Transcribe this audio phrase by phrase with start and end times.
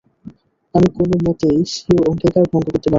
[0.75, 2.89] আমি কোনমতেই স্বীয় অঙ্গীকার ভঙ্গ করতে পারব না।